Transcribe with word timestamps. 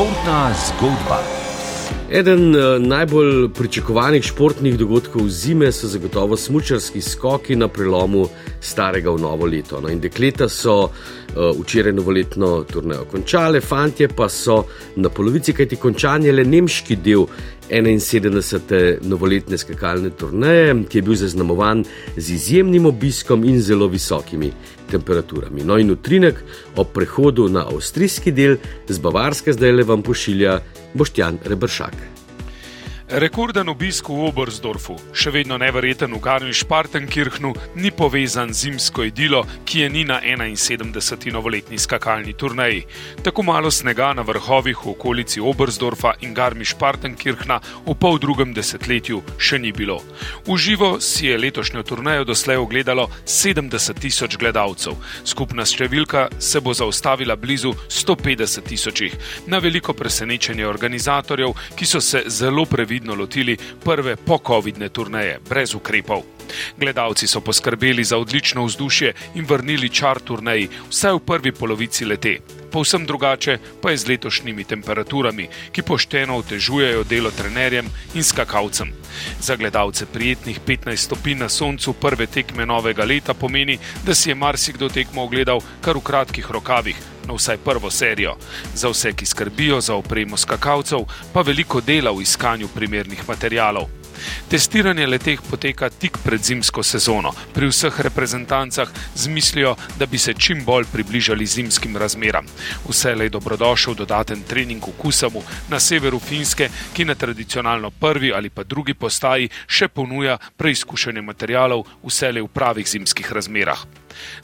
Športna 0.00 0.54
zgodba. 0.66 1.20
Eden 2.10 2.56
eh, 2.56 2.78
najbolj 2.78 3.48
pričakovanih 3.52 4.24
športnih 4.24 4.78
dogodkov 4.78 5.28
zime 5.28 5.72
so 5.72 5.88
zagotovo 5.88 6.36
smočarski 6.36 7.02
skoki 7.02 7.56
na 7.56 7.68
prelomu 7.68 8.28
starega 8.60 9.10
v 9.10 9.20
novo 9.20 9.46
leto. 9.46 9.80
No, 9.80 9.88
in 9.88 10.00
dekleta 10.00 10.48
so 10.48 10.76
uh, 10.84 11.50
včeraj 11.60 11.92
novoletno 11.92 12.64
turnejo 12.70 13.06
končale, 13.10 13.60
fantje 13.60 14.08
pa 14.08 14.28
so 14.28 14.64
na 14.96 15.08
polovici, 15.08 15.52
kajti 15.52 15.76
končanje 15.76 16.32
le 16.32 16.44
nemški 16.44 16.96
del 16.96 17.26
71. 17.70 18.98
novoletne 19.06 19.58
skakalne 19.58 20.10
turneje, 20.10 20.74
ki 20.90 20.98
je 20.98 21.02
bil 21.06 21.14
zaznamovan 21.14 21.84
z 22.16 22.30
izjemnim 22.34 22.86
obiskom 22.86 23.44
in 23.44 23.60
zelo 23.62 23.86
visokimi 23.88 24.50
temperaturami. 24.90 25.64
No 25.64 25.78
in 25.78 25.90
utrinek 25.90 26.42
ob 26.76 26.92
prehodu 26.94 27.48
na 27.48 27.66
avstrijski 27.70 28.32
del 28.32 28.56
z 28.88 28.98
Bavarske 28.98 29.54
zdaj 29.54 29.72
le 29.72 29.86
vam 29.86 30.02
pošilja 30.02 30.58
Boštjan 30.94 31.38
Rebršak. 31.46 32.19
Rekorden 33.10 33.66
obisk 33.66 34.06
v 34.06 34.22
Oberstdorfu, 34.28 34.94
še 35.10 35.32
vedno 35.34 35.56
neverjeten 35.58 36.12
v 36.14 36.20
Garmisch-Partenkirchnu, 36.22 37.50
ni 37.82 37.90
povezan 37.90 38.52
z 38.54 38.70
zimsko 38.70 39.02
idilo, 39.02 39.40
ki 39.66 39.80
je 39.82 39.88
ni 39.90 40.04
na 40.06 40.20
71. 40.22 40.94
novoletni 41.34 41.74
skakalni 41.74 42.36
turnaji. 42.38 42.84
Tako 43.26 43.42
malo 43.42 43.72
snega 43.74 44.12
na 44.14 44.22
vrhovih 44.22 44.78
v 44.78 44.92
okolici 44.92 45.42
Oberstdorfa 45.42 46.12
in 46.22 46.36
Garmisch-Partenkirchna 46.38 47.58
v 47.82 47.96
pol 47.98 48.20
drugem 48.22 48.52
desetletju 48.54 49.24
še 49.42 49.58
ni 49.58 49.74
bilo. 49.74 49.98
V 50.46 50.54
živo 50.54 51.00
si 51.02 51.26
je 51.26 51.34
letošnjo 51.34 51.82
turnajo 51.82 52.30
doslej 52.30 52.62
ogledalo 52.62 53.08
70 53.26 53.98
tisoč 54.06 54.38
gledalcev. 54.38 54.94
Skupna 55.26 55.66
številka 55.66 56.28
se 56.38 56.62
bo 56.62 56.70
zaustavila 56.78 57.34
blizu 57.34 57.74
150 57.90 58.70
tisočih, 58.70 59.18
na 59.50 59.58
veliko 59.58 59.98
presenečenje 59.98 60.62
organizatorjev, 60.62 61.58
ki 61.74 61.90
so 61.90 61.98
se 61.98 62.22
zelo 62.30 62.70
previdili 62.70 62.99
previdno 63.00 63.14
lotili 63.14 63.56
prve 63.84 64.16
po-covidne 64.16 64.88
turneje, 64.88 65.38
brez 65.48 65.74
ukrepov. 65.74 66.22
Gledalci 66.76 67.26
so 67.26 67.40
poskrbeli 67.40 68.04
za 68.04 68.18
odlično 68.18 68.64
vzdušje 68.64 69.12
in 69.34 69.44
vrnili 69.44 69.88
čar 69.88 70.20
turneji, 70.20 70.68
vse 70.90 71.12
v 71.12 71.18
prvi 71.18 71.52
polovici 71.52 72.04
lete. 72.04 72.38
Povsem 72.70 73.06
drugače 73.06 73.58
pa 73.82 73.90
je 73.90 73.96
z 73.96 74.08
letošnjimi 74.08 74.64
temperaturami, 74.64 75.48
ki 75.72 75.82
pošteno 75.82 76.36
otežujejo 76.36 77.04
delo 77.04 77.30
trenerjem 77.30 77.86
in 78.14 78.22
skakalcem. 78.22 78.92
Za 79.40 79.56
gledalce 79.56 80.06
prijetnih 80.06 80.60
15 80.66 80.96
stopinj 80.96 81.38
na 81.38 81.48
soncu 81.48 81.92
prve 81.92 82.26
tekme 82.26 82.66
novega 82.66 83.04
leta 83.04 83.34
pomeni, 83.34 83.78
da 84.06 84.14
si 84.14 84.30
je 84.30 84.34
marsikdo 84.34 84.88
tekmo 84.88 85.22
ogledal 85.22 85.60
kar 85.80 85.96
v 85.96 86.00
kratkih 86.00 86.50
rokavih, 86.50 86.96
na 87.30 87.36
vsaj 87.36 87.56
prvo 87.56 87.90
serijo. 87.90 88.34
Za 88.74 88.88
vse, 88.88 89.12
ki 89.12 89.26
skrbijo 89.26 89.80
za 89.80 89.94
opremo 89.94 90.36
skakalcev, 90.36 91.06
pa 91.32 91.40
veliko 91.40 91.80
dela 91.80 92.10
v 92.10 92.22
iskanju 92.22 92.68
primernih 92.74 93.28
materijalov. 93.28 93.99
Testiranje 94.48 95.06
leteh 95.06 95.42
poteka 95.50 95.90
tik 95.90 96.18
pred 96.24 96.42
zimsko 96.44 96.82
sezono, 96.82 97.32
pri 97.54 97.68
vseh 97.70 98.00
reprezentancah 98.00 98.88
z 99.14 99.28
mislijo, 99.28 99.76
da 99.98 100.06
bi 100.06 100.18
se 100.18 100.34
čim 100.34 100.64
bolj 100.64 100.84
približali 100.92 101.46
zimskim 101.46 101.96
razmeram. 101.96 102.46
Vse 102.88 103.14
le 103.14 103.24
je 103.24 103.34
dobrodošel 103.36 103.94
dodaten 103.94 104.42
trening 104.42 104.82
v 104.82 104.92
Kusamu 104.98 105.42
na 105.68 105.80
severu 105.80 106.18
Finske, 106.18 106.68
ki 106.94 107.04
na 107.04 107.14
tradicionalno 107.14 107.90
prvi 107.90 108.32
ali 108.32 108.50
pa 108.50 108.64
drugi 108.64 108.94
postaji 108.94 109.50
še 109.66 109.88
ponuja 109.88 110.38
preizkušanje 110.56 111.22
materijalov 111.22 111.86
vse 112.02 112.32
le 112.32 112.42
v 112.42 112.48
pravih 112.48 112.88
zimskih 112.88 113.32
razmerah. 113.32 113.86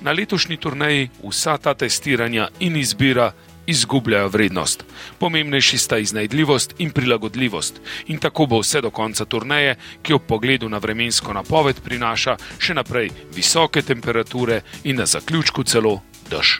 Na 0.00 0.12
letošnji 0.12 0.56
turneji 0.56 1.10
vsa 1.22 1.58
ta 1.58 1.74
testiranja 1.74 2.48
in 2.60 2.76
izbira 2.76 3.32
izgubljajo 3.66 4.28
vrednost. 4.28 4.84
Pomembnejši 5.18 5.78
sta 5.78 5.98
iznajdljivost 5.98 6.74
in 6.78 6.90
prilagodljivost. 6.90 7.80
In 8.06 8.18
tako 8.18 8.46
bo 8.46 8.60
vse 8.60 8.80
do 8.80 8.90
konca 8.90 9.24
turneje, 9.24 9.76
ki 10.02 10.12
ob 10.12 10.22
pogledu 10.28 10.68
na 10.68 10.78
vremensko 10.78 11.32
napoved 11.32 11.80
prinaša 11.84 12.36
še 12.58 12.74
naprej 12.74 13.10
visoke 13.34 13.82
temperature 13.82 14.60
in 14.84 14.96
na 14.96 15.06
zaključku 15.06 15.64
celo 15.64 16.00
dež. 16.30 16.52